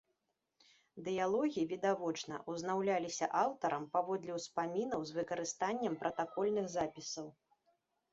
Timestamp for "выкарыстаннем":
5.19-5.93